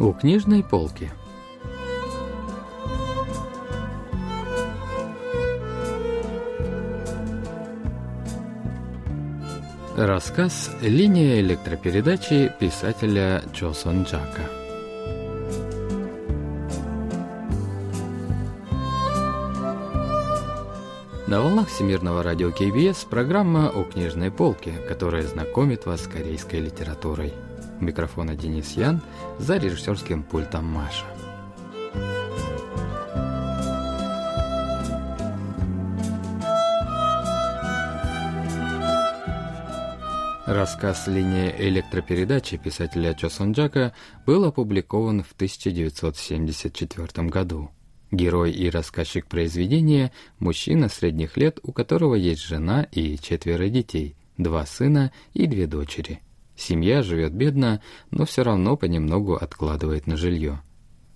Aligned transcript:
У 0.00 0.14
книжной 0.14 0.62
полки. 0.64 1.12
Рассказ 9.98 10.70
«Линия 10.80 11.40
электропередачи» 11.40 12.50
писателя 12.58 13.42
Чо 13.52 13.74
Сон 13.74 14.04
Джака. 14.04 14.48
На 21.26 21.42
волнах 21.42 21.68
Всемирного 21.68 22.22
радио 22.22 22.50
КБС 22.52 23.04
программа 23.04 23.70
«У 23.70 23.84
книжной 23.84 24.30
полке», 24.30 24.72
которая 24.88 25.24
знакомит 25.24 25.84
вас 25.84 26.04
с 26.04 26.06
корейской 26.06 26.60
литературой. 26.60 27.34
Микрофона 27.80 28.34
Денис 28.34 28.76
Ян, 28.76 29.00
за 29.38 29.56
режиссерским 29.56 30.22
пультом 30.22 30.66
Маша. 30.66 31.06
Рассказ 40.50 41.06
«Линия 41.06 41.54
электропередачи» 41.60 42.56
писателя 42.56 43.14
Чо 43.14 43.28
Сон 43.28 43.52
Джака 43.52 43.94
был 44.26 44.44
опубликован 44.44 45.22
в 45.22 45.30
1974 45.32 47.28
году. 47.28 47.70
Герой 48.10 48.50
и 48.50 48.68
рассказчик 48.68 49.26
произведения– 49.26 50.10
мужчина 50.40 50.88
средних 50.88 51.36
лет, 51.36 51.60
у 51.62 51.72
которого 51.72 52.16
есть 52.16 52.42
жена 52.42 52.82
и 52.90 53.16
четверо 53.16 53.68
детей, 53.68 54.16
два 54.38 54.66
сына 54.66 55.12
и 55.34 55.46
две 55.46 55.68
дочери. 55.68 56.20
Семья 56.60 57.02
живет 57.02 57.32
бедно, 57.32 57.80
но 58.10 58.26
все 58.26 58.42
равно 58.42 58.76
понемногу 58.76 59.34
откладывает 59.34 60.06
на 60.06 60.18
жилье. 60.18 60.60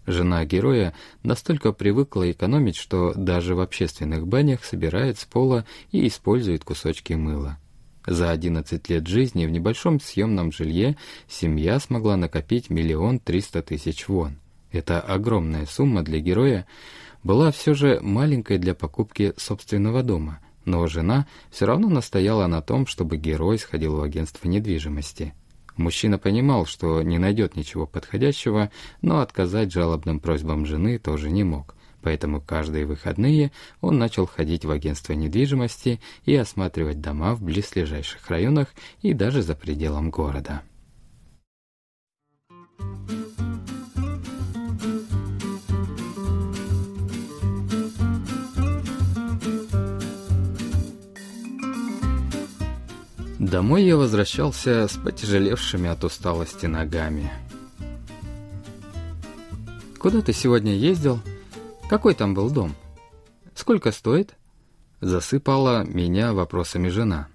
Жена 0.06 0.42
героя 0.46 0.94
настолько 1.22 1.72
привыкла 1.72 2.30
экономить, 2.30 2.76
что 2.76 3.12
даже 3.14 3.54
в 3.54 3.60
общественных 3.60 4.26
банях 4.26 4.64
собирает 4.64 5.18
с 5.18 5.26
пола 5.26 5.66
и 5.92 6.06
использует 6.08 6.64
кусочки 6.64 7.12
мыла. 7.12 7.58
За 8.06 8.30
11 8.30 8.88
лет 8.88 9.06
жизни 9.06 9.44
в 9.44 9.50
небольшом 9.50 10.00
съемном 10.00 10.50
жилье 10.50 10.96
семья 11.28 11.78
смогла 11.78 12.16
накопить 12.16 12.70
миллион 12.70 13.18
триста 13.18 13.60
тысяч 13.60 14.08
вон. 14.08 14.38
Эта 14.72 14.98
огромная 14.98 15.66
сумма 15.66 16.02
для 16.02 16.20
героя 16.20 16.66
была 17.22 17.52
все 17.52 17.74
же 17.74 18.00
маленькой 18.00 18.56
для 18.56 18.74
покупки 18.74 19.34
собственного 19.36 20.02
дома, 20.02 20.40
но 20.64 20.86
жена 20.86 21.26
все 21.50 21.66
равно 21.66 21.88
настояла 21.88 22.46
на 22.46 22.62
том, 22.62 22.86
чтобы 22.86 23.16
герой 23.16 23.58
сходил 23.58 23.96
в 23.96 24.02
агентство 24.02 24.48
недвижимости. 24.48 25.34
Мужчина 25.76 26.18
понимал, 26.18 26.66
что 26.66 27.02
не 27.02 27.18
найдет 27.18 27.56
ничего 27.56 27.86
подходящего, 27.86 28.70
но 29.02 29.20
отказать 29.20 29.72
жалобным 29.72 30.20
просьбам 30.20 30.66
жены 30.66 30.98
тоже 30.98 31.30
не 31.30 31.42
мог. 31.42 31.74
Поэтому 32.00 32.40
каждые 32.40 32.84
выходные 32.84 33.50
он 33.80 33.98
начал 33.98 34.26
ходить 34.26 34.64
в 34.64 34.70
агентство 34.70 35.14
недвижимости 35.14 36.00
и 36.26 36.36
осматривать 36.36 37.00
дома 37.00 37.34
в 37.34 37.42
близлежащих 37.42 38.28
районах 38.28 38.68
и 39.00 39.14
даже 39.14 39.42
за 39.42 39.54
пределом 39.54 40.10
города. 40.10 40.62
Домой 53.54 53.84
я 53.84 53.96
возвращался 53.96 54.88
с 54.88 54.96
потяжелевшими 54.96 55.88
от 55.88 56.02
усталости 56.02 56.66
ногами. 56.66 57.30
«Куда 59.96 60.22
ты 60.22 60.32
сегодня 60.32 60.74
ездил?» 60.74 61.20
Какой 61.88 62.14
там 62.14 62.34
был 62.34 62.50
дом? 62.50 62.74
Сколько 63.54 63.92
стоит? 63.92 64.34
Засыпала 65.00 65.84
меня 65.84 66.32
вопросами 66.32 66.88
жена. 66.88 67.28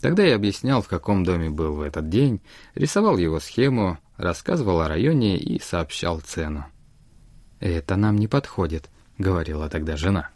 Тогда 0.00 0.24
я 0.24 0.36
объяснял, 0.36 0.80
в 0.80 0.88
каком 0.88 1.22
доме 1.22 1.50
был 1.50 1.74
в 1.74 1.82
этот 1.82 2.08
день, 2.08 2.40
рисовал 2.74 3.18
его 3.18 3.38
схему, 3.38 3.98
рассказывал 4.16 4.80
о 4.80 4.88
районе 4.88 5.36
и 5.36 5.60
сообщал 5.60 6.20
цену. 6.20 6.64
«Это 7.60 7.96
нам 7.96 8.16
не 8.16 8.26
подходит»,— 8.26 8.88
говорила 9.18 9.68
тогда 9.68 9.98
жена. 9.98 10.30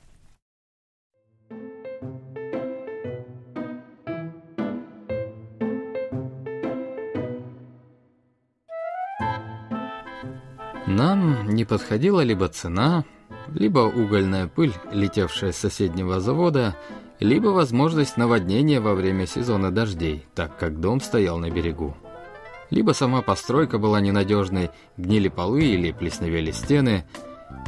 Нам 10.90 11.48
не 11.48 11.64
подходила 11.64 12.20
либо 12.20 12.48
цена, 12.48 13.04
либо 13.54 13.78
угольная 13.78 14.48
пыль, 14.48 14.72
летевшая 14.90 15.52
с 15.52 15.56
соседнего 15.56 16.18
завода, 16.18 16.74
либо 17.20 17.48
возможность 17.48 18.16
наводнения 18.16 18.80
во 18.80 18.94
время 18.94 19.28
сезона 19.28 19.70
дождей, 19.70 20.26
так 20.34 20.58
как 20.58 20.80
дом 20.80 21.00
стоял 21.00 21.38
на 21.38 21.48
берегу. 21.48 21.96
Либо 22.70 22.90
сама 22.90 23.22
постройка 23.22 23.78
была 23.78 24.00
ненадежной, 24.00 24.70
гнили 24.96 25.28
полы 25.28 25.62
или 25.62 25.92
плесневели 25.92 26.50
стены, 26.50 27.04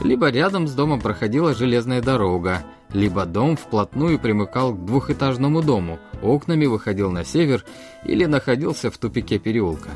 либо 0.03 0.29
рядом 0.29 0.67
с 0.67 0.75
домом 0.75 1.01
проходила 1.01 1.55
железная 1.55 2.03
дорога, 2.03 2.65
либо 2.93 3.25
дом 3.25 3.57
вплотную 3.57 4.19
примыкал 4.19 4.75
к 4.75 4.85
двухэтажному 4.85 5.63
дому, 5.63 6.01
окнами 6.23 6.67
выходил 6.67 7.13
на 7.13 7.25
север 7.25 7.65
или 8.05 8.25
находился 8.25 8.91
в 8.91 8.99
тупике 8.99 9.39
переулка. 9.39 9.91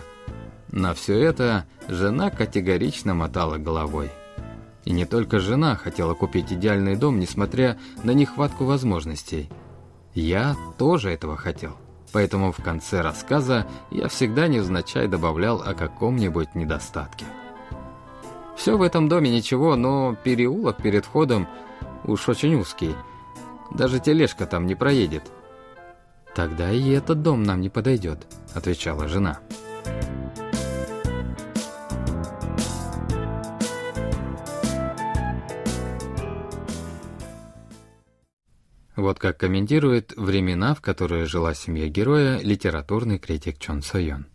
На 0.76 0.92
все 0.92 1.18
это 1.18 1.64
жена 1.88 2.28
категорично 2.28 3.14
мотала 3.14 3.56
головой. 3.56 4.10
И 4.84 4.92
не 4.92 5.06
только 5.06 5.40
жена 5.40 5.74
хотела 5.74 6.12
купить 6.12 6.52
идеальный 6.52 6.96
дом, 6.96 7.18
несмотря 7.18 7.78
на 8.04 8.10
нехватку 8.10 8.66
возможностей. 8.66 9.48
Я 10.12 10.54
тоже 10.76 11.12
этого 11.12 11.34
хотел. 11.34 11.78
Поэтому 12.12 12.52
в 12.52 12.58
конце 12.62 13.00
рассказа 13.00 13.66
я 13.90 14.08
всегда 14.08 14.48
невзначай 14.48 15.08
добавлял 15.08 15.62
о 15.62 15.72
каком-нибудь 15.72 16.54
недостатке. 16.54 17.24
Все 18.54 18.76
в 18.76 18.82
этом 18.82 19.08
доме 19.08 19.30
ничего, 19.30 19.76
но 19.76 20.14
переулок 20.24 20.82
перед 20.82 21.06
входом 21.06 21.48
уж 22.04 22.28
очень 22.28 22.54
узкий. 22.54 22.94
Даже 23.72 23.98
тележка 23.98 24.44
там 24.44 24.66
не 24.66 24.74
проедет. 24.74 25.22
«Тогда 26.34 26.70
и 26.70 26.90
этот 26.90 27.22
дом 27.22 27.44
нам 27.44 27.62
не 27.62 27.70
подойдет»,— 27.70 28.26
отвечала 28.54 29.08
жена. 29.08 29.38
Вот 39.05 39.19
как 39.19 39.37
комментирует 39.37 40.13
времена, 40.17 40.73
в 40.73 40.81
которые 40.81 41.25
жила 41.25 41.53
семья 41.53 41.87
героя, 41.87 42.39
литературный 42.39 43.19
критик 43.19 43.57
Чон 43.57 43.81
Сойон. 43.81 44.25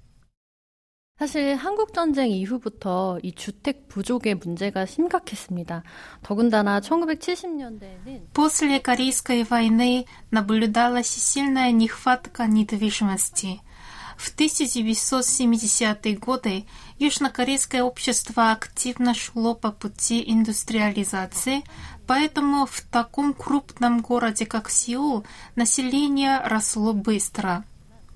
사실 1.19 1.57
한국 1.57 1.95
전쟁 1.95 2.31
이후부터 2.31 3.19
이 3.23 3.33
주택 3.33 3.89
부족의 3.89 4.35
문제가 4.35 4.85
심각했습니다. 4.85 5.83
더군다나 6.23 6.79
1970년대에는 6.81 8.35
После 8.35 8.83
Корейской 8.83 9.43
войны 9.45 10.05
наблюдалась 10.31 11.09
сильная 11.09 11.73
нехватка 11.73 12.47
недвижимости. 12.47 13.63
В 14.22 14.36
1970-е 14.36 16.16
годы 16.16 16.66
южнокорейское 17.00 17.82
общество 17.82 18.52
активно 18.52 19.16
шло 19.16 19.56
по 19.56 19.72
пути 19.72 20.24
индустриализации, 20.26 21.64
Поэтому 22.12 22.66
в 22.66 22.82
таком 22.82 23.34
крупном 23.34 24.02
городе, 24.02 24.46
как 24.46 24.70
Сеул, 24.70 25.24
население 25.56 26.42
росло 26.44 26.92
быстро. 26.92 27.64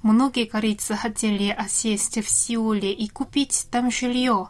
Многие 0.01 0.45
корейцы 0.47 0.95
хотели 0.95 1.47
осесть 1.49 2.21
в 2.21 2.29
Сеуле 2.29 2.91
и 2.91 3.07
купить 3.07 3.67
там 3.71 3.89
жилье. 3.89 4.49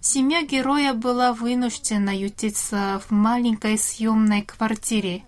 Семья 0.00 0.42
героя 0.42 0.94
была 0.94 1.32
вынуждена 1.32 2.10
ютиться 2.10 3.00
в 3.06 3.12
маленькой 3.12 3.78
съемной 3.78 4.42
квартире 4.42 5.22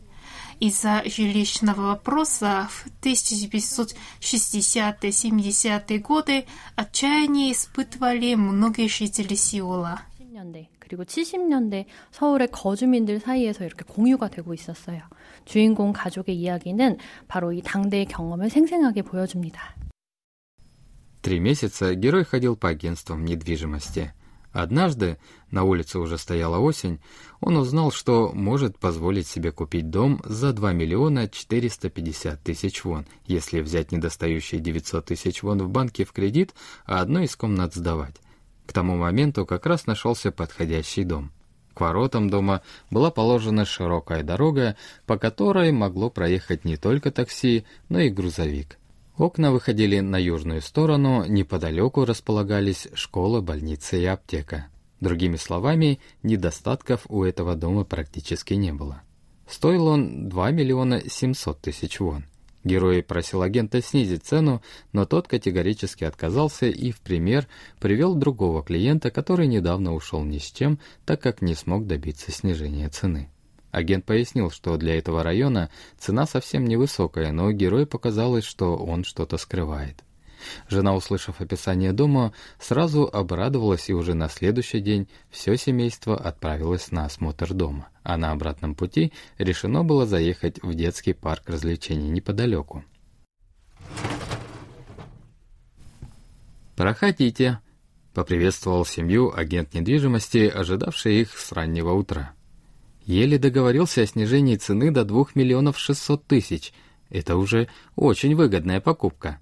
Из-за 0.60 1.04
жилищного 1.06 1.82
вопроса 1.82 2.68
в 2.70 2.88
1960-70-е 3.02 6.00
годы 6.00 6.46
отчаяние 6.76 7.54
испытывали 7.54 8.36
многие 8.36 8.88
жители 8.88 9.36
Сеула. 9.36 10.06
그리고 10.80 11.04
70년대 11.04 11.86
서울의 12.12 12.50
거주민들 12.52 13.20
사이에서 13.20 13.66
이렇게 13.66 13.84
공유가 13.84 14.30
되고 14.30 14.54
있었어요. 14.54 15.02
주인공 15.46 15.94
가족의 15.94 16.36
이야기는 16.36 16.98
바로 17.28 17.52
이 17.52 17.62
당대의 17.62 18.06
경험을 18.06 18.50
생생하게 18.50 19.04
보여줍니다. 19.04 19.76
Три 21.22 21.42
месяца 21.42 21.94
герой 21.96 22.24
ходил 22.24 22.56
по 22.56 22.70
агентствам 22.70 23.26
недвижимости. 23.26 24.14
Однажды, 24.55 25.19
на 25.51 25.65
улице 25.65 25.99
уже 25.99 26.17
стояла 26.17 26.59
осень, 26.59 27.01
он 27.41 27.57
узнал, 27.57 27.91
что 27.91 28.31
может 28.33 28.79
позволить 28.79 29.27
себе 29.27 29.51
купить 29.51 29.91
дом 29.91 30.23
за 30.25 30.53
2 30.53 30.73
миллиона 30.73 31.29
450 31.29 32.41
тысяч 32.41 32.85
вон, 32.85 33.05
если 33.27 33.61
взять 33.61 33.91
недостающие 33.91 34.61
900 34.61 35.07
тысяч 35.07 35.43
вон 35.43 35.61
в 35.61 35.71
банке 35.71 36.05
в 36.05 36.13
кредит, 36.13 36.55
а 36.87 37.01
одну 37.01 37.19
из 37.19 37.35
комнат 37.35 37.75
сдавать. 37.75 38.15
К 38.65 38.73
тому 38.73 38.97
моменту 38.97 39.45
как 39.45 39.67
раз 39.67 39.89
нашелся 39.89 40.31
подходящий 40.31 41.03
дом. 41.03 41.33
К 41.75 41.81
воротам 41.81 42.31
дома 42.31 42.63
была 42.93 43.11
положена 43.11 43.65
широкая 43.65 44.23
дорога, 44.23 44.77
по 45.05 45.19
которой 45.19 45.73
могло 45.73 46.11
проехать 46.11 46.65
не 46.65 46.77
только 46.77 47.11
такси, 47.11 47.65
но 47.89 47.99
и 47.99 48.09
грузовик. 48.09 48.79
Окна 49.17 49.53
выходили 49.53 50.01
на 50.01 50.17
южную 50.17 50.61
сторону, 50.61 51.25
неподалеку 51.25 52.05
располагались 52.05 52.89
школа, 52.95 53.41
больница 53.41 53.97
и 53.97 54.05
аптека. 54.05 54.67
Другими 55.01 55.37
словами, 55.37 56.01
недостатков 56.25 57.07
у 57.09 57.23
этого 57.23 57.55
дома 57.55 57.85
практически 57.85 58.55
не 58.55 58.73
было. 58.73 59.03
Стоил 59.49 59.87
он 59.87 60.29
2 60.29 60.51
миллиона 60.51 61.09
700 61.09 61.61
тысяч 61.61 62.01
вон. 62.01 62.25
Герой 62.65 63.03
просил 63.03 63.43
агента 63.43 63.81
снизить 63.83 64.25
цену, 64.25 64.63
но 64.93 65.05
тот 65.05 65.29
категорически 65.29 66.03
отказался 66.05 66.67
и 66.67 66.91
в 66.91 67.01
пример 67.01 67.47
привел 67.79 68.15
другого 68.15 68.65
клиента, 68.65 69.11
который 69.11 69.47
недавно 69.47 69.95
ушел 69.95 70.25
ни 70.25 70.39
с 70.39 70.51
чем, 70.51 70.81
так 71.05 71.21
как 71.21 71.41
не 71.43 71.55
смог 71.55 71.87
добиться 71.87 72.33
снижения 72.33 72.89
цены. 72.89 73.29
Агент 73.75 74.05
пояснил, 74.05 74.53
что 74.53 74.77
для 74.77 74.97
этого 74.97 75.25
района 75.25 75.69
цена 75.99 76.27
совсем 76.27 76.65
невысокая, 76.65 77.33
но 77.33 77.51
герою 77.51 77.89
показалось, 77.89 78.45
что 78.45 78.77
он 78.77 79.03
что-то 79.03 79.37
скрывает. 79.37 80.05
Жена, 80.69 80.95
услышав 80.95 81.41
описание 81.41 81.93
дома, 81.93 82.33
сразу 82.61 83.11
обрадовалась, 83.13 83.91
и 83.91 83.95
уже 83.95 84.15
на 84.15 84.29
следующий 84.29 84.79
день 84.79 85.09
все 85.29 85.57
семейство 85.57 86.17
отправилось 86.17 86.93
на 86.93 87.07
осмотр 87.07 87.53
дома, 87.53 87.89
а 88.05 88.17
на 88.17 88.31
обратном 88.31 88.77
пути 88.77 89.13
решено 89.39 89.83
было 89.83 90.07
заехать 90.07 90.63
в 90.63 90.73
детский 90.75 91.13
парк 91.13 91.43
развлечений 91.47 92.11
неподалеку. 92.11 92.85
«Проходите»,— 96.77 97.59
поприветствовал 98.15 98.85
семью 98.85 99.37
агент 99.37 99.75
недвижимости, 99.75 100.47
ожидавший 100.47 101.23
их 101.23 101.37
с 101.37 101.51
раннего 101.51 101.93
утра. 101.93 102.35
Еле 103.05 103.39
договорился 103.39 104.03
о 104.03 104.07
снижении 104.07 104.57
цены 104.57 104.91
до 104.91 105.05
2 105.05 105.27
миллионов 105.35 105.79
600 105.79 106.27
тысяч. 106.27 106.73
Это 107.11 107.37
уже 107.37 107.69
очень 107.97 108.35
выгодная 108.35 108.81
покупка. 108.81 109.39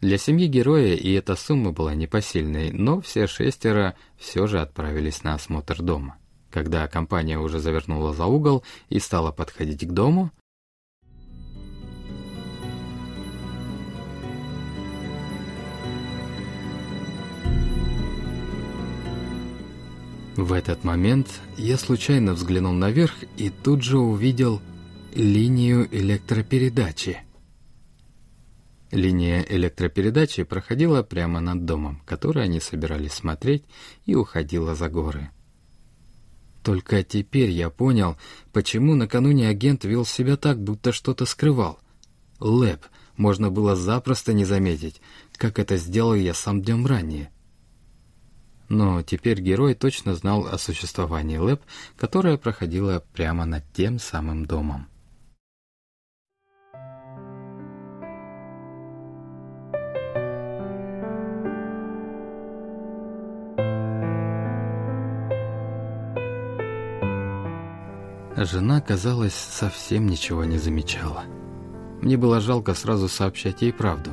Для 0.00 0.16
семьи 0.18 0.46
героя 0.46 0.94
и 0.94 1.12
эта 1.12 1.36
сумма 1.36 1.72
была 1.72 1.94
непосильной, 1.94 2.70
но 2.70 3.00
все 3.00 3.26
шестеро 3.26 3.96
все 4.16 4.46
же 4.46 4.60
отправились 4.60 5.22
на 5.24 5.34
осмотр 5.34 5.82
дома. 5.82 6.16
Когда 6.50 6.86
компания 6.88 7.38
уже 7.38 7.58
завернула 7.58 8.14
за 8.14 8.26
угол 8.26 8.64
и 8.88 8.98
стала 8.98 9.30
подходить 9.30 9.86
к 9.86 9.92
дому, 9.92 10.30
В 20.40 20.54
этот 20.54 20.84
момент 20.84 21.28
я 21.58 21.76
случайно 21.76 22.32
взглянул 22.32 22.72
наверх 22.72 23.12
и 23.36 23.50
тут 23.50 23.82
же 23.82 23.98
увидел 23.98 24.62
линию 25.14 25.86
электропередачи. 25.94 27.18
Линия 28.90 29.44
электропередачи 29.46 30.44
проходила 30.44 31.02
прямо 31.02 31.40
над 31.40 31.66
домом, 31.66 32.00
который 32.06 32.42
они 32.42 32.58
собирались 32.58 33.12
смотреть, 33.12 33.64
и 34.06 34.14
уходила 34.14 34.74
за 34.74 34.88
горы. 34.88 35.28
Только 36.62 37.02
теперь 37.02 37.50
я 37.50 37.68
понял, 37.68 38.16
почему 38.50 38.94
накануне 38.94 39.46
агент 39.46 39.84
вел 39.84 40.06
себя 40.06 40.38
так, 40.38 40.58
будто 40.58 40.92
что-то 40.92 41.26
скрывал. 41.26 41.78
Лэп 42.38 42.86
можно 43.18 43.50
было 43.50 43.76
запросто 43.76 44.32
не 44.32 44.46
заметить, 44.46 45.02
как 45.36 45.58
это 45.58 45.76
сделал 45.76 46.14
я 46.14 46.32
сам 46.32 46.62
днем 46.62 46.86
ранее. 46.86 47.30
Но 48.70 49.02
теперь 49.02 49.40
герой 49.40 49.74
точно 49.74 50.14
знал 50.14 50.46
о 50.46 50.56
существовании 50.56 51.38
Лэп, 51.38 51.60
которая 51.96 52.36
проходила 52.36 53.04
прямо 53.12 53.44
над 53.44 53.64
тем 53.72 53.98
самым 53.98 54.46
домом. 54.46 54.86
Жена, 68.36 68.80
казалось, 68.80 69.34
совсем 69.34 70.06
ничего 70.06 70.44
не 70.44 70.58
замечала. 70.58 71.24
Мне 72.00 72.16
было 72.16 72.40
жалко 72.40 72.74
сразу 72.74 73.08
сообщать 73.08 73.62
ей 73.62 73.72
правду. 73.72 74.12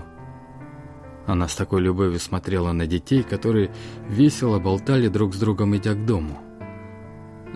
Она 1.27 1.49
с 1.49 1.55
такой 1.55 1.81
любовью 1.81 2.19
смотрела 2.19 2.71
на 2.71 2.87
детей, 2.87 3.21
которые 3.21 3.69
весело 4.07 4.59
болтали 4.59 5.09
друг 5.09 5.35
с 5.35 5.37
другом, 5.37 5.75
идя 5.75 5.93
к 5.93 6.05
дому. 6.05 6.39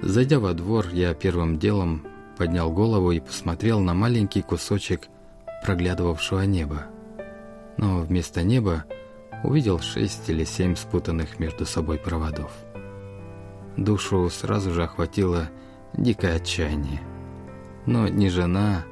Зайдя 0.02 0.40
во 0.40 0.54
двор, 0.54 0.88
я 0.92 1.14
первым 1.14 1.58
делом 1.58 2.06
поднял 2.38 2.72
голову 2.72 3.12
и 3.12 3.22
посмотрел 3.22 3.80
на 3.80 3.94
маленький 3.94 4.42
кусочек 4.42 5.08
проглядывавшего 5.66 6.42
неба. 6.42 6.88
Но 7.78 8.02
вместо 8.02 8.44
неба 8.44 8.84
увидел 9.44 9.80
шесть 9.80 10.30
или 10.30 10.44
семь 10.44 10.76
спутанных 10.76 11.40
между 11.40 11.66
собой 11.66 11.98
проводов. 11.98 12.52
Душу 13.78 14.30
сразу 14.30 14.74
же 14.74 14.84
охватило 14.84 15.50
дикое 15.94 16.36
отчаяние. 16.36 17.02
Но 17.86 18.10
ни 18.10 18.28
жена, 18.28 18.84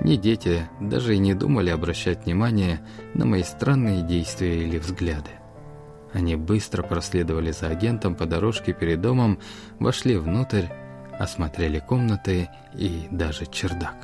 ни 0.00 0.16
дети 0.16 0.68
даже 0.80 1.14
и 1.14 1.18
не 1.18 1.34
думали 1.34 1.70
обращать 1.70 2.24
внимание 2.24 2.80
на 3.14 3.24
мои 3.24 3.42
странные 3.42 4.02
действия 4.02 4.62
или 4.62 4.78
взгляды. 4.78 5.30
Они 6.12 6.36
быстро 6.36 6.82
проследовали 6.82 7.50
за 7.50 7.68
агентом 7.68 8.14
по 8.14 8.26
дорожке 8.26 8.72
перед 8.72 9.00
домом, 9.00 9.38
вошли 9.78 10.16
внутрь, 10.16 10.66
осмотрели 11.18 11.80
комнаты 11.80 12.48
и 12.74 13.08
даже 13.10 13.46
чердак. 13.46 13.96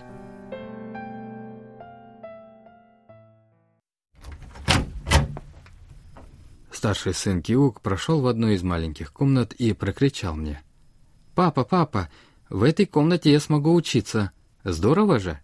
Старший 6.71 7.15
сын 7.15 7.41
Киук 7.41 7.81
прошел 7.81 8.21
в 8.21 8.27
одну 8.27 8.49
из 8.49 8.63
маленьких 8.63 9.13
комнат 9.13 9.55
и 9.55 9.73
прокричал 9.73 10.35
мне– 10.35 10.61
«Папа, 11.35 11.65
папа, 11.65 12.09
в 12.49 12.63
этой 12.63 12.87
комнате 12.87 13.33
я 13.33 13.41
смогу 13.41 13.75
учиться. 13.75 14.31
Здорово 14.63 15.19
же!» 15.19 15.41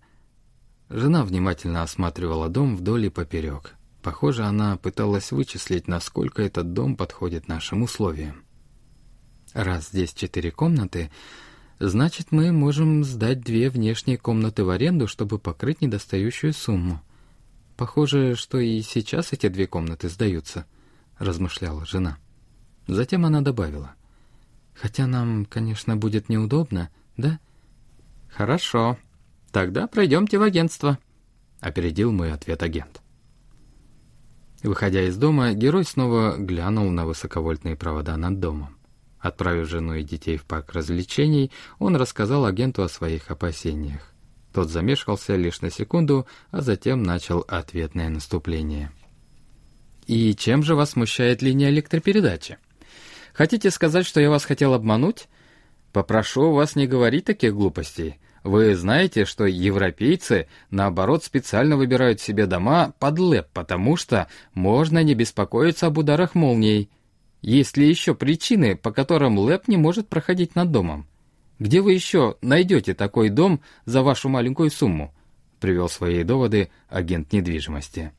Жена 0.90 1.25
внимательно 1.25 1.85
осматривала 1.85 2.49
дом 2.49 2.76
вдоль 2.76 3.06
и 3.06 3.11
поперек. 3.11 3.76
Похоже, 4.02 4.44
она 4.44 4.76
пыталась 4.76 5.30
вычислить, 5.30 5.87
насколько 5.87 6.42
этот 6.42 6.73
дом 6.73 6.97
подходит 6.97 7.47
нашим 7.47 7.82
условиям. 7.82 8.42
Раз 9.52 9.90
здесь 9.90 10.12
четыре 10.12 10.50
комнаты, 10.50 11.12
значит, 11.78 12.32
мы 12.32 12.50
можем 12.50 13.04
сдать 13.04 13.40
две 13.40 13.70
внешние 13.70 14.18
комнаты 14.18 14.64
в 14.64 14.70
аренду, 14.70 15.06
чтобы 15.06 15.38
покрыть 15.38 15.80
недостающую 15.80 16.52
сумму. 16.52 17.00
Похоже, 17.76 18.35
что 18.35 18.59
и 18.59 18.82
сейчас 18.82 19.32
эти 19.32 19.49
две 19.49 19.68
комнаты 19.68 20.09
сдаются, 20.09 20.66
размышляла 21.18 21.87
жена. 21.87 22.18
Затем 22.88 23.25
она 23.25 23.42
добавила. 23.42 23.94
Хотя 24.75 25.06
нам, 25.06 25.44
конечно, 25.44 25.97
будет 25.97 26.28
неудобно, 26.28 26.90
да? 27.16 27.38
Хорошо. 28.28 28.99
Тогда 29.52 29.87
пройдемте 29.87 30.38
в 30.38 30.42
агентство, 30.42 30.99
опередил 31.61 32.12
мой 32.12 32.33
ответ 32.33 32.62
агент. 32.62 33.00
Выходя 34.62 35.02
из 35.02 35.16
дома, 35.16 35.52
герой 35.54 35.85
снова 35.85 36.37
глянул 36.37 36.90
на 36.90 37.07
высоковольтные 37.07 37.76
провода 37.76 38.16
над 38.16 38.40
домом. 38.40 38.76
Отправив 39.19 39.69
жену 39.69 39.95
и 39.95 40.02
детей 40.02 40.37
в 40.37 40.45
парк 40.45 40.73
развлечений, 40.73 41.50
он 41.78 41.97
рассказал 41.97 42.45
агенту 42.47 42.83
о 42.83 42.88
своих 42.88 43.30
опасениях. 43.30 44.12
Тот 44.52 44.69
замешкался 44.69 45.37
лишь 45.37 45.61
на 45.61 45.71
секунду, 45.71 46.26
а 46.50 46.61
затем 46.61 47.02
начал 47.02 47.45
ответное 47.49 48.09
наступление. 48.09 48.90
«И 50.07 50.35
чем 50.35 50.62
же 50.62 50.75
вас 50.75 50.90
смущает 50.90 51.42
линия 51.42 51.71
электропередачи?» 51.71 52.59
Хотите 53.33 53.71
сказать, 53.71 54.07
что 54.07 54.21
я 54.21 54.30
вас 54.30 54.45
хотел 54.45 54.75
обмануть? 54.75 55.28
Попрошу 55.92 56.52
вас 56.52 56.76
не 56.76 56.87
говорить 56.87 57.25
таких 57.25 57.54
глупостей. 57.54 58.19
Вы 58.42 58.75
знаете, 58.75 59.26
что 59.26 59.44
европейцы, 59.44 60.49
наоборот, 60.70 61.25
специально 61.25 61.76
выбирают 61.76 62.20
себе 62.20 62.47
дома 62.47 62.94
под 62.99 63.18
лэп, 63.18 63.49
потому 63.52 63.97
что 63.97 64.28
можно 64.54 65.02
не 65.02 65.14
беспокоиться 65.14 65.87
об 65.87 65.99
ударах 65.99 66.35
молний. 66.35 66.90
Есть 67.42 67.76
ли 67.76 67.88
еще 67.88 68.14
причины, 68.14 68.76
по 68.76 68.92
которым 68.92 69.38
лэп 69.38 69.68
не 69.68 69.76
может 69.76 70.09
проходить 70.09 70.54
над 70.54 70.70
домом? 70.70 71.06
Где 71.59 71.82
вы 71.82 71.92
еще 71.92 72.37
найдете 72.40 72.94
такой 72.94 73.28
дом 73.28 73.61
за 73.85 74.02
вашу 74.02 74.30
маленькую 74.30 74.70
сумму? 74.70 75.14
Привел 75.61 75.90
свои 75.90 76.25
доводы 76.25 76.70
агент 76.88 77.32
недвижимости. 77.32 78.12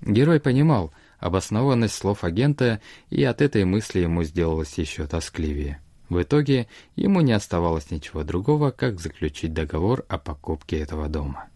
Герой 0.00 0.38
понимал, 0.38 0.92
обоснованность 1.18 1.94
слов 1.94 2.22
агента, 2.22 2.80
и 3.10 3.24
от 3.24 3.40
этой 3.40 3.64
мысли 3.64 4.00
ему 4.00 4.22
сделалось 4.22 4.78
еще 4.78 5.06
тоскливее. 5.06 5.80
В 6.08 6.22
итоге 6.22 6.68
ему 6.96 7.20
не 7.20 7.32
оставалось 7.32 7.90
ничего 7.90 8.22
другого, 8.24 8.70
как 8.70 9.00
заключить 9.00 9.52
договор 9.52 10.04
о 10.08 10.18
покупке 10.18 10.78
этого 10.78 11.08
дома. 11.08 11.48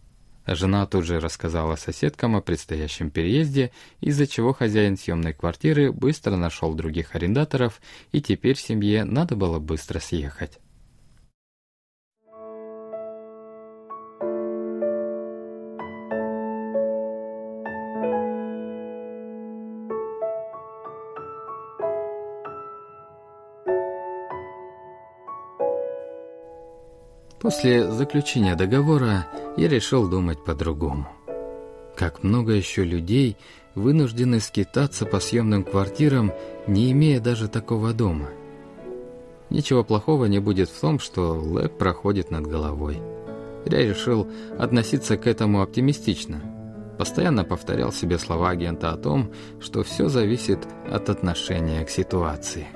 Жена 0.47 0.85
тут 0.85 1.05
же 1.05 1.19
рассказала 1.19 1.75
соседкам 1.75 2.37
о 2.37 2.41
предстоящем 2.41 3.09
переезде, 3.09 3.71
из-за 3.99 4.27
чего 4.27 4.53
хозяин 4.53 4.97
съемной 4.97 5.33
квартиры 5.33 5.91
быстро 5.91 6.37
нашел 6.37 6.73
других 6.73 7.15
арендаторов, 7.15 7.81
и 8.13 8.21
теперь 8.21 8.57
семье 8.57 9.03
надо 9.03 9.35
было 9.35 9.59
быстро 9.59 9.99
съехать. 9.99 10.59
После 27.47 27.89
заключения 27.89 28.55
договора 28.55 29.25
я 29.55 29.69
решил 29.69 30.09
думать 30.09 30.43
по-другому. 30.43 31.07
Как 31.95 32.21
много 32.21 32.51
еще 32.51 32.83
людей 32.83 33.37
вынуждены 33.73 34.41
скитаться 34.41 35.05
по 35.05 35.21
съемным 35.21 35.63
квартирам, 35.63 36.33
не 36.67 36.91
имея 36.91 37.21
даже 37.21 37.47
такого 37.47 37.93
дома. 37.93 38.31
Ничего 39.49 39.85
плохого 39.85 40.25
не 40.25 40.39
будет 40.39 40.67
в 40.67 40.77
том, 40.77 40.99
что 40.99 41.39
лэп 41.39 41.77
проходит 41.77 42.31
над 42.31 42.45
головой. 42.47 42.99
Я 43.65 43.77
решил 43.77 44.27
относиться 44.59 45.15
к 45.15 45.25
этому 45.25 45.61
оптимистично. 45.61 46.41
Постоянно 46.99 47.45
повторял 47.45 47.93
себе 47.93 48.19
слова 48.19 48.49
агента 48.49 48.91
о 48.91 48.97
том, 48.97 49.31
что 49.61 49.83
все 49.83 50.09
зависит 50.09 50.59
от 50.91 51.09
отношения 51.09 51.85
к 51.85 51.89
ситуации. 51.89 52.67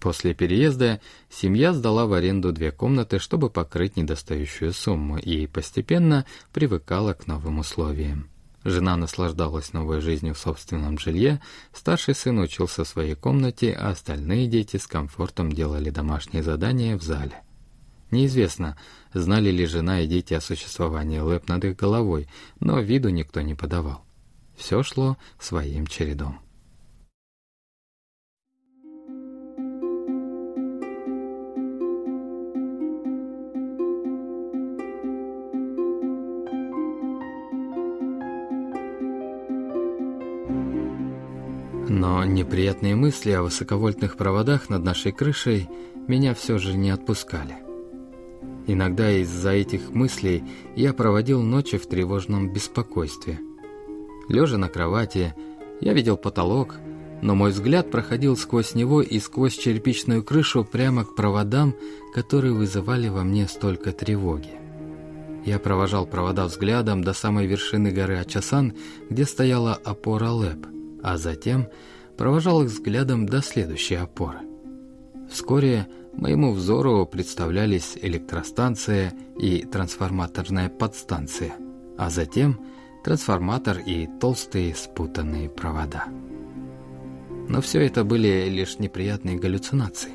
После 0.00 0.32
переезда 0.32 1.00
семья 1.28 1.72
сдала 1.72 2.06
в 2.06 2.12
аренду 2.12 2.52
две 2.52 2.70
комнаты, 2.70 3.18
чтобы 3.18 3.50
покрыть 3.50 3.96
недостающую 3.96 4.72
сумму, 4.72 5.18
и 5.18 5.46
постепенно 5.46 6.24
привыкала 6.52 7.14
к 7.14 7.26
новым 7.26 7.58
условиям. 7.58 8.28
Жена 8.64 8.96
наслаждалась 8.96 9.72
новой 9.72 10.00
жизнью 10.00 10.34
в 10.34 10.38
собственном 10.38 10.98
жилье, 10.98 11.40
старший 11.72 12.14
сын 12.14 12.38
учился 12.38 12.84
в 12.84 12.88
своей 12.88 13.14
комнате, 13.14 13.72
а 13.72 13.90
остальные 13.90 14.46
дети 14.46 14.76
с 14.76 14.86
комфортом 14.86 15.50
делали 15.52 15.90
домашние 15.90 16.42
задания 16.42 16.96
в 16.96 17.02
зале. 17.02 17.42
Неизвестно, 18.10 18.76
знали 19.12 19.50
ли 19.50 19.66
жена 19.66 20.00
и 20.00 20.06
дети 20.06 20.34
о 20.34 20.40
существовании 20.40 21.18
ЛЭП 21.18 21.48
над 21.48 21.64
их 21.64 21.76
головой, 21.76 22.28
но 22.60 22.80
виду 22.80 23.08
никто 23.10 23.40
не 23.40 23.54
подавал. 23.54 24.04
Все 24.56 24.82
шло 24.82 25.16
своим 25.38 25.86
чередом. 25.86 26.40
Но 42.08 42.24
неприятные 42.24 42.96
мысли 42.96 43.32
о 43.32 43.42
высоковольтных 43.42 44.16
проводах 44.16 44.70
над 44.70 44.82
нашей 44.82 45.12
крышей 45.12 45.68
меня 46.06 46.32
все 46.32 46.56
же 46.56 46.72
не 46.72 46.88
отпускали. 46.88 47.56
Иногда 48.66 49.10
из-за 49.10 49.50
этих 49.50 49.90
мыслей 49.90 50.42
я 50.74 50.94
проводил 50.94 51.42
ночи 51.42 51.76
в 51.76 51.86
тревожном 51.86 52.50
беспокойстве. 52.50 53.38
Лежа 54.26 54.56
на 54.56 54.70
кровати, 54.70 55.34
я 55.82 55.92
видел 55.92 56.16
потолок, 56.16 56.76
но 57.20 57.34
мой 57.34 57.50
взгляд 57.50 57.90
проходил 57.90 58.38
сквозь 58.38 58.74
него 58.74 59.02
и 59.02 59.18
сквозь 59.18 59.58
черепичную 59.58 60.24
крышу 60.24 60.64
прямо 60.64 61.04
к 61.04 61.14
проводам, 61.14 61.74
которые 62.14 62.54
вызывали 62.54 63.08
во 63.08 63.22
мне 63.22 63.46
столько 63.48 63.92
тревоги. 63.92 64.52
Я 65.44 65.58
провожал 65.58 66.06
провода 66.06 66.46
взглядом 66.46 67.04
до 67.04 67.12
самой 67.12 67.46
вершины 67.46 67.90
горы 67.90 68.16
Ачасан, 68.16 68.72
где 69.10 69.26
стояла 69.26 69.74
опора 69.74 70.30
ЛЭП– 70.30 70.68
а 71.02 71.16
затем 71.16 71.68
провожал 72.18 72.62
их 72.62 72.68
взглядом 72.68 73.26
до 73.26 73.40
следующей 73.40 73.94
опоры. 73.94 74.40
Вскоре 75.30 75.86
моему 76.12 76.52
взору 76.52 77.06
представлялись 77.06 77.96
электростанция 78.00 79.14
и 79.38 79.62
трансформаторная 79.62 80.68
подстанция, 80.68 81.54
а 81.96 82.10
затем 82.10 82.60
трансформатор 83.04 83.78
и 83.78 84.08
толстые 84.20 84.74
спутанные 84.74 85.48
провода. 85.48 86.06
Но 87.48 87.60
все 87.60 87.80
это 87.80 88.04
были 88.04 88.48
лишь 88.48 88.78
неприятные 88.78 89.38
галлюцинации. 89.38 90.12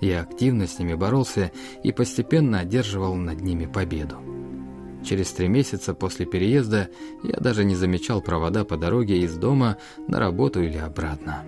Я 0.00 0.22
активно 0.22 0.66
с 0.66 0.78
ними 0.80 0.94
боролся 0.94 1.52
и 1.84 1.92
постепенно 1.92 2.58
одерживал 2.58 3.14
над 3.14 3.40
ними 3.40 3.66
победу. 3.66 4.16
Через 5.04 5.32
три 5.32 5.48
месяца 5.48 5.94
после 5.94 6.26
переезда 6.26 6.88
я 7.22 7.36
даже 7.38 7.64
не 7.64 7.74
замечал 7.74 8.22
провода 8.22 8.64
по 8.64 8.76
дороге 8.76 9.18
из 9.20 9.36
дома 9.36 9.76
на 10.08 10.20
работу 10.20 10.62
или 10.62 10.78
обратно. 10.78 11.44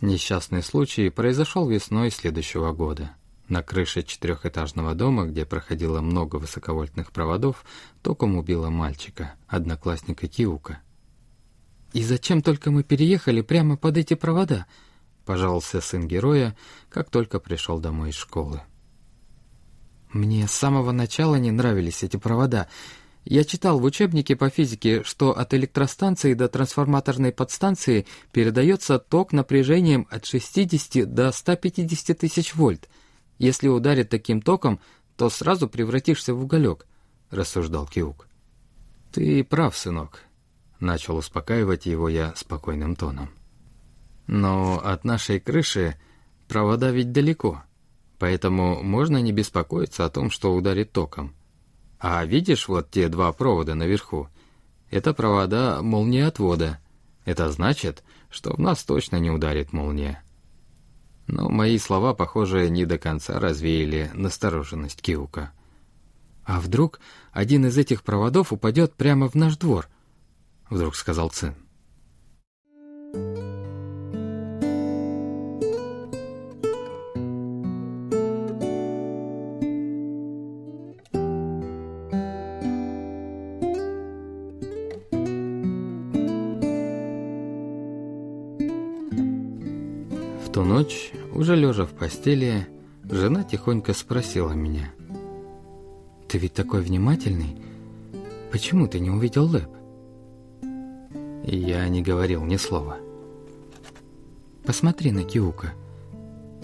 Несчастный 0.00 0.64
случай 0.64 1.10
произошел 1.10 1.68
весной 1.68 2.10
следующего 2.10 2.72
года. 2.72 3.14
На 3.48 3.62
крыше 3.62 4.02
четырехэтажного 4.02 4.94
дома, 4.94 5.26
где 5.26 5.44
проходило 5.44 6.00
много 6.00 6.36
высоковольтных 6.36 7.12
проводов, 7.12 7.64
током 8.02 8.36
убило 8.36 8.68
мальчика, 8.68 9.34
одноклассника 9.46 10.26
Киука. 10.26 10.80
«И 11.92 12.02
зачем 12.02 12.42
только 12.42 12.70
мы 12.70 12.82
переехали 12.82 13.42
прямо 13.42 13.76
под 13.76 13.98
эти 13.98 14.14
провода?»— 14.14 14.66
пожаловался 15.26 15.80
сын 15.80 16.08
героя, 16.08 16.56
как 16.88 17.10
только 17.10 17.38
пришел 17.38 17.78
домой 17.78 18.10
из 18.10 18.14
школы. 18.14 18.62
«Мне 20.10 20.46
с 20.48 20.52
самого 20.52 20.92
начала 20.92 21.36
не 21.36 21.50
нравились 21.50 22.02
эти 22.02 22.16
провода. 22.16 22.68
Я 23.24 23.44
читал 23.44 23.78
в 23.78 23.84
учебнике 23.84 24.36
по 24.36 24.48
физике, 24.48 25.04
что 25.04 25.36
от 25.36 25.54
электростанции 25.54 26.34
до 26.34 26.48
трансформаторной 26.48 27.30
подстанции 27.30 28.06
передается 28.32 28.98
ток 28.98 29.32
напряжением 29.32 30.08
от 30.10 30.26
60 30.26 31.12
до 31.14 31.30
150 31.30 32.18
тысяч 32.18 32.54
вольт. 32.54 32.88
Если 33.38 33.68
ударить 33.68 34.08
таким 34.08 34.42
током, 34.42 34.80
то 35.16 35.28
сразу 35.30 35.68
превратишься 35.68 36.34
в 36.34 36.42
уголек»,— 36.42 36.86
рассуждал 37.30 37.86
Киук. 37.86 38.26
«Ты 39.12 39.44
прав, 39.44 39.76
сынок», 39.76 40.22
Начал 40.82 41.18
успокаивать 41.18 41.86
его 41.86 42.08
я 42.08 42.34
спокойным 42.34 42.96
тоном. 42.96 43.30
Но 44.26 44.80
от 44.84 45.04
нашей 45.04 45.38
крыши 45.38 45.94
провода 46.48 46.90
ведь 46.90 47.12
далеко, 47.12 47.62
поэтому 48.18 48.82
можно 48.82 49.18
не 49.18 49.30
беспокоиться 49.30 50.04
о 50.04 50.10
том, 50.10 50.28
что 50.28 50.52
ударит 50.52 50.90
током. 50.90 51.36
А 52.00 52.24
видишь 52.24 52.66
вот 52.66 52.90
те 52.90 53.08
два 53.08 53.32
провода 53.32 53.76
наверху? 53.76 54.26
Это 54.90 55.14
провода 55.14 55.82
молниеотвода. 55.82 56.80
Это 57.24 57.52
значит, 57.52 58.02
что 58.28 58.52
в 58.52 58.58
нас 58.58 58.82
точно 58.82 59.20
не 59.20 59.30
ударит 59.30 59.72
молния. 59.72 60.24
Но 61.28 61.48
мои 61.48 61.78
слова, 61.78 62.12
похоже, 62.12 62.68
не 62.70 62.86
до 62.86 62.98
конца 62.98 63.38
развеяли 63.38 64.10
настороженность 64.14 65.00
Киука. 65.00 65.52
А 66.42 66.58
вдруг 66.58 66.98
один 67.30 67.66
из 67.66 67.78
этих 67.78 68.02
проводов 68.02 68.52
упадет 68.52 68.94
прямо 68.94 69.28
в 69.28 69.36
наш 69.36 69.56
двор— 69.56 69.88
вдруг 70.72 70.96
сказал 70.96 71.30
Цин. 71.30 71.54
В 90.44 90.50
ту 90.52 90.64
ночь, 90.64 91.12
уже 91.32 91.54
лежа 91.56 91.86
в 91.86 91.90
постели, 91.90 92.66
жена 93.04 93.42
тихонько 93.44 93.94
спросила 93.94 94.52
меня. 94.52 94.90
«Ты 96.28 96.38
ведь 96.38 96.54
такой 96.54 96.80
внимательный. 96.82 97.56
Почему 98.50 98.86
ты 98.86 99.00
не 99.00 99.10
увидел 99.10 99.44
Лэп?» 99.46 99.81
Я 101.54 101.86
не 101.88 102.00
говорил 102.00 102.42
ни 102.44 102.56
слова. 102.56 102.96
«Посмотри 104.64 105.12
на 105.12 105.22
Киука. 105.22 105.74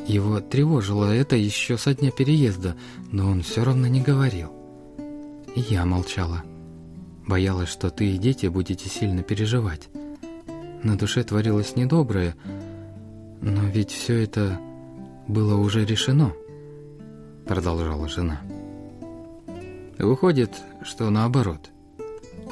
Его 0.07 0.41
тревожило 0.41 1.13
это 1.15 1.37
еще 1.37 1.77
со 1.77 1.93
дня 1.95 2.11
переезда, 2.11 2.75
но 3.13 3.29
он 3.29 3.43
все 3.43 3.65
равно 3.65 3.87
не 3.87 4.01
говорил. 4.01 4.51
И 5.55 5.61
я 5.61 5.85
молчала. 5.85 6.43
Боялась, 7.27 7.69
что 7.69 7.91
ты 7.91 8.13
и 8.13 8.17
дети 8.17 8.47
будете 8.47 8.89
сильно 8.89 9.23
переживать. 9.23 9.91
На 10.83 10.97
душе 10.97 11.23
творилось 11.23 11.77
недоброе, 11.77 12.35
но 13.43 13.65
ведь 13.65 13.91
все 13.91 14.23
это 14.23 14.59
было 15.27 15.59
уже 15.59 15.85
решено»,— 15.85 16.33
продолжала 17.47 18.09
жена. 18.09 18.41
«Выходит, 19.99 20.53
что 20.83 21.11
наоборот. 21.11 21.69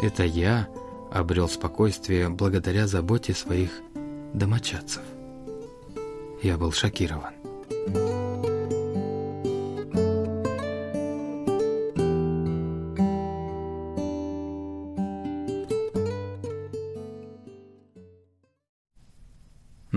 Это 0.02 0.24
я 0.24 0.68
обрел 1.10 1.48
спокойствие 1.48 2.28
благодаря 2.28 2.86
заботе 2.86 3.34
своих 3.34 3.70
домочадцев. 4.34 5.02
Я 6.42 6.56
был 6.58 6.72
шокирован. 6.72 7.34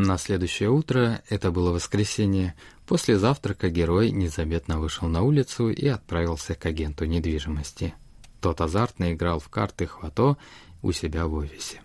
На 0.10 0.18
следующее 0.18 0.70
утро, 0.70 1.22
это 1.30 1.52
было 1.52 1.72
воскресенье, 1.72 2.56
после 2.88 3.20
завтрака 3.20 3.70
герой 3.70 4.12
незаметно 4.12 4.80
вышел 4.80 5.08
на 5.08 5.24
улицу 5.24 5.70
и 5.70 5.88
отправился 5.88 6.56
к 6.56 6.66
агенту 6.66 7.06
недвижимости. 7.06 7.94
Тот 8.42 8.62
азартно 8.62 9.14
играл 9.14 9.40
в 9.40 9.50
карты 9.50 9.86
хвато 9.86 10.38
у 10.82 10.92
себя 10.92 11.28
в 11.28 11.34
офисе. 11.34 11.82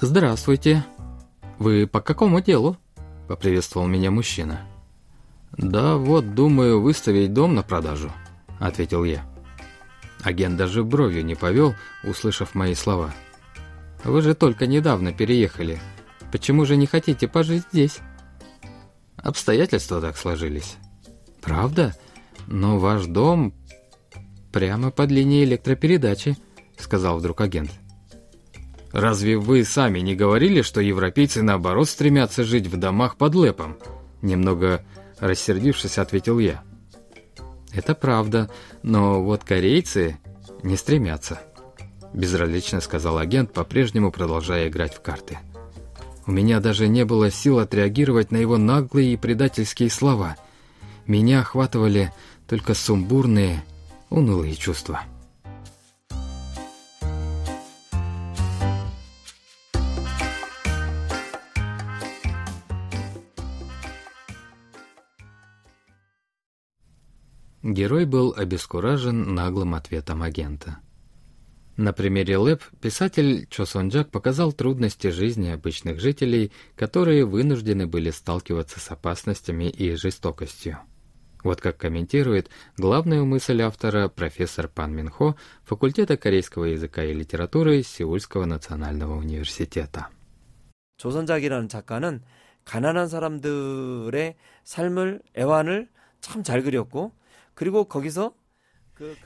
«Здравствуйте. 0.00 0.84
Вы 1.58 1.86
по 1.86 2.00
какому 2.00 2.40
делу?»— 2.40 2.76
поприветствовал 3.28 3.86
меня 3.86 4.10
мужчина. 4.10 4.60
«Да 5.56 5.96
вот, 5.96 6.34
думаю, 6.34 6.80
выставить 6.80 7.32
дом 7.32 7.54
на 7.54 7.62
продажу»,— 7.62 8.12
ответил 8.60 9.04
я. 9.04 9.24
Агент 10.22 10.56
даже 10.56 10.84
бровью 10.84 11.24
не 11.24 11.34
повел, 11.34 11.74
услышав 12.04 12.54
мои 12.54 12.74
слова. 12.74 13.14
«Вы 14.04 14.20
же 14.22 14.34
только 14.34 14.66
недавно 14.66 15.12
переехали. 15.12 15.80
Почему 16.36 16.66
же 16.66 16.76
не 16.76 16.84
хотите 16.84 17.28
пожить 17.28 17.62
здесь?» 17.72 18.00
«Обстоятельства 19.16 20.02
так 20.02 20.18
сложились». 20.18 20.76
«Правда? 21.40 21.96
Но 22.46 22.78
ваш 22.78 23.06
дом 23.06 23.54
прямо 24.52 24.90
под 24.90 25.10
линией 25.10 25.44
электропередачи»,— 25.44 26.36
сказал 26.76 27.16
вдруг 27.16 27.40
агент. 27.40 27.70
«Разве 28.92 29.38
вы 29.38 29.64
сами 29.64 30.00
не 30.00 30.14
говорили, 30.14 30.60
что 30.60 30.82
европейцы 30.82 31.40
наоборот 31.40 31.88
стремятся 31.88 32.44
жить 32.44 32.66
в 32.66 32.76
домах 32.76 33.16
под 33.16 33.34
лэпом?» 33.34 33.78
Немного 34.20 34.84
рассердившись, 35.18 35.96
ответил 35.96 36.38
я. 36.38 36.62
Это 37.72 37.94
правда, 37.94 38.50
но 38.82 39.22
вот 39.22 39.42
корейцы 39.42 40.18
не 40.62 40.76
стремятся. 40.76 41.40
Безразлично 42.12 42.82
сказал 42.82 43.16
агент, 43.16 43.54
по-прежнему 43.54 44.12
продолжая 44.12 44.68
играть 44.68 44.92
в 44.92 45.00
карты. 45.00 45.38
У 46.26 46.32
меня 46.32 46.58
даже 46.58 46.88
не 46.88 47.04
было 47.04 47.30
сил 47.30 47.60
отреагировать 47.60 48.32
на 48.32 48.38
его 48.38 48.58
наглые 48.58 49.12
и 49.12 49.16
предательские 49.16 49.90
слова. 49.90 50.36
Меня 51.06 51.40
охватывали 51.40 52.12
только 52.48 52.74
сумбурные, 52.74 53.64
унылые 54.10 54.56
чувства. 54.56 55.02
Герой 67.62 68.04
был 68.04 68.32
обескуражен 68.36 69.34
наглым 69.34 69.74
ответом 69.74 70.22
агента. 70.22 70.78
На 71.77 71.93
примере 71.93 72.37
ЛЭП 72.37 72.61
писатель 72.81 73.47
Чо 73.49 73.65
Сон 73.65 73.89
Джак 73.89 74.11
показал 74.11 74.53
трудности 74.53 75.07
жизни 75.07 75.49
обычных 75.49 75.99
жителей, 75.99 76.51
которые 76.75 77.25
вынуждены 77.25 77.87
были 77.87 78.11
сталкиваться 78.11 78.79
с 78.79 78.91
опасностями 78.91 79.69
и 79.69 79.95
жестокостью. 79.95 80.79
Вот 81.43 81.59
как 81.59 81.77
комментирует 81.77 82.49
главную 82.77 83.25
мысль 83.25 83.61
автора 83.63 84.09
профессор 84.09 84.67
Пан 84.67 84.93
Минхо 84.93 85.35
факультета 85.63 86.17
корейского 86.17 86.65
языка 86.65 87.03
и 87.03 87.13
литературы 87.13 87.81
Сеульского 87.83 88.45
национального 88.45 89.15
университета. 89.15 90.09
조선작이라는 90.97 91.67
작가는 91.67 92.21
가난한 92.63 93.07
사람들의 93.07 94.35
삶을 94.63 95.23
애환을 95.35 95.89
참 96.21 96.43
잘 96.43 96.61
그렸고 96.61 97.11
그리고 97.55 97.85
거기서 97.85 98.33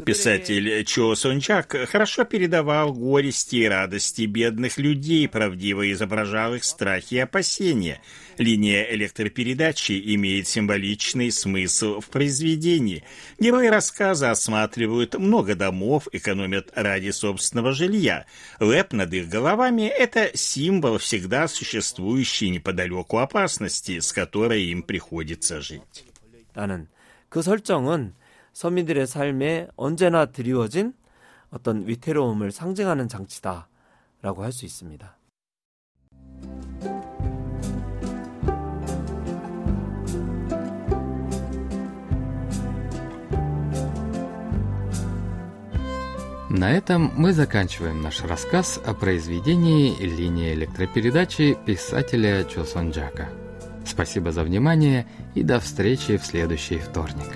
Писатель 0.06 0.86
Чо 0.86 1.16
Сончак 1.16 1.76
хорошо 1.90 2.24
передавал 2.24 2.94
горести 2.94 3.58
и 3.58 3.68
радости 3.68 4.22
бедных 4.22 4.78
людей, 4.78 5.28
правдиво 5.28 5.92
изображал 5.92 6.56
их 6.56 6.64
страхи 6.64 7.16
и 7.16 7.20
опасения. 7.20 8.02
Линия 8.38 8.84
электропередачи 8.94 10.16
имеет 10.16 10.48
символичный 10.48 11.32
смысл 11.32 12.00
в 12.00 12.08
произведении. 12.10 13.04
Герои 13.38 13.68
рассказа 13.68 14.32
осматривают 14.32 15.16
много 15.16 15.56
домов, 15.56 16.08
экономят 16.14 16.72
ради 16.74 17.10
собственного 17.10 17.74
жилья. 17.74 18.26
Лэп 18.60 18.94
над 18.94 19.14
их 19.14 19.28
головами – 19.28 19.88
это 19.88 20.32
символ 20.36 21.00
всегда 21.00 21.48
существующей 21.48 22.50
неподалеку 22.50 23.18
опасности, 23.18 24.00
с 24.00 24.14
которой 24.14 24.64
им 24.64 24.84
приходится 24.84 25.60
жить. 25.60 26.06
나는 26.56 26.88
그 27.28 27.42
설정은 27.42 28.14
서민들의 28.54 29.08
삶에 29.08 29.68
언제나 29.76 30.26
드리워진 30.28 30.94
어떤 31.52 31.88
위태로움을 31.88 32.52
상징하는 32.52 33.08
장치다라고 33.08 34.44
할 34.44 34.52
수 34.52 34.66
있습니다. 34.66 35.18
На 46.56 46.72
этом 46.72 47.12
мы 47.18 47.34
заканчиваем 47.34 48.02
наш 48.02 48.22
рассказ 48.24 48.80
о 48.86 48.94
произведении 48.94 49.94
«Линия 50.00 50.54
электропередачи» 50.54 51.58
писателя 51.66 52.46
Чо 52.46 52.64
Сон 52.64 52.92
Джака. 52.92 53.28
Спасибо 53.86 54.32
за 54.32 54.44
внимание 54.44 55.06
и 55.34 55.44
до 55.44 55.60
встречи 55.60 56.16
в 56.16 56.26
следующий 56.26 56.78
вторник. 56.78 57.28